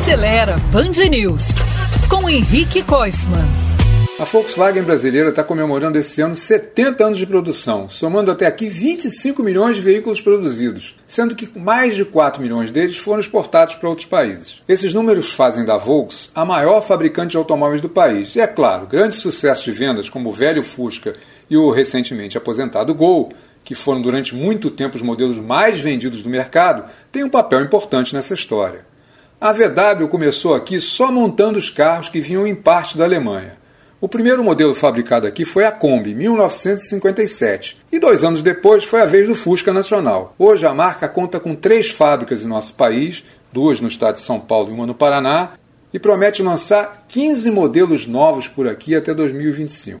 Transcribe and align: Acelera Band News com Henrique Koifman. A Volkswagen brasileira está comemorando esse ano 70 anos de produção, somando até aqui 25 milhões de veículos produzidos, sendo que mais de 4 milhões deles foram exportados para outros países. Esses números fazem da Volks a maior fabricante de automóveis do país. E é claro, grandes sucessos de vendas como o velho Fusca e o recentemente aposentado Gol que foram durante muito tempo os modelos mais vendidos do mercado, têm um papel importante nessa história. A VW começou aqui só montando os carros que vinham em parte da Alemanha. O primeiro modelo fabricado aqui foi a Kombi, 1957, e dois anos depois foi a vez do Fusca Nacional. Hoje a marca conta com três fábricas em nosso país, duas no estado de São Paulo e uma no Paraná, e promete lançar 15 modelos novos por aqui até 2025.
Acelera 0.00 0.56
Band 0.72 1.10
News 1.10 1.48
com 2.08 2.26
Henrique 2.26 2.82
Koifman. 2.82 3.44
A 4.18 4.24
Volkswagen 4.24 4.82
brasileira 4.82 5.28
está 5.28 5.44
comemorando 5.44 5.98
esse 5.98 6.22
ano 6.22 6.34
70 6.34 7.04
anos 7.04 7.18
de 7.18 7.26
produção, 7.26 7.86
somando 7.86 8.30
até 8.30 8.46
aqui 8.46 8.66
25 8.66 9.42
milhões 9.42 9.76
de 9.76 9.82
veículos 9.82 10.22
produzidos, 10.22 10.96
sendo 11.06 11.36
que 11.36 11.46
mais 11.58 11.94
de 11.94 12.06
4 12.06 12.40
milhões 12.40 12.70
deles 12.70 12.96
foram 12.96 13.20
exportados 13.20 13.74
para 13.74 13.90
outros 13.90 14.06
países. 14.06 14.62
Esses 14.66 14.94
números 14.94 15.34
fazem 15.34 15.66
da 15.66 15.76
Volks 15.76 16.30
a 16.34 16.46
maior 16.46 16.80
fabricante 16.80 17.32
de 17.32 17.36
automóveis 17.36 17.82
do 17.82 17.88
país. 17.90 18.34
E 18.34 18.40
é 18.40 18.46
claro, 18.46 18.86
grandes 18.86 19.18
sucessos 19.18 19.64
de 19.64 19.72
vendas 19.72 20.08
como 20.08 20.30
o 20.30 20.32
velho 20.32 20.62
Fusca 20.62 21.12
e 21.50 21.58
o 21.58 21.70
recentemente 21.70 22.38
aposentado 22.38 22.94
Gol 22.94 23.34
que 23.64 23.74
foram 23.74 24.00
durante 24.00 24.34
muito 24.34 24.70
tempo 24.70 24.96
os 24.96 25.02
modelos 25.02 25.38
mais 25.38 25.78
vendidos 25.78 26.22
do 26.22 26.28
mercado, 26.28 26.90
têm 27.12 27.24
um 27.24 27.30
papel 27.30 27.60
importante 27.60 28.14
nessa 28.14 28.34
história. 28.34 28.89
A 29.42 29.52
VW 29.52 30.06
começou 30.06 30.52
aqui 30.52 30.78
só 30.78 31.10
montando 31.10 31.58
os 31.58 31.70
carros 31.70 32.10
que 32.10 32.20
vinham 32.20 32.46
em 32.46 32.54
parte 32.54 32.98
da 32.98 33.04
Alemanha. 33.04 33.56
O 33.98 34.06
primeiro 34.06 34.44
modelo 34.44 34.74
fabricado 34.74 35.26
aqui 35.26 35.46
foi 35.46 35.64
a 35.64 35.72
Kombi, 35.72 36.14
1957, 36.14 37.78
e 37.90 37.98
dois 37.98 38.22
anos 38.22 38.42
depois 38.42 38.84
foi 38.84 39.00
a 39.00 39.06
vez 39.06 39.26
do 39.26 39.34
Fusca 39.34 39.72
Nacional. 39.72 40.34
Hoje 40.38 40.66
a 40.66 40.74
marca 40.74 41.08
conta 41.08 41.40
com 41.40 41.54
três 41.54 41.90
fábricas 41.90 42.44
em 42.44 42.48
nosso 42.48 42.74
país, 42.74 43.24
duas 43.50 43.80
no 43.80 43.88
estado 43.88 44.16
de 44.16 44.20
São 44.20 44.38
Paulo 44.38 44.68
e 44.68 44.74
uma 44.74 44.86
no 44.86 44.94
Paraná, 44.94 45.52
e 45.90 45.98
promete 45.98 46.42
lançar 46.42 47.06
15 47.08 47.50
modelos 47.50 48.06
novos 48.06 48.46
por 48.46 48.68
aqui 48.68 48.94
até 48.94 49.14
2025. 49.14 49.98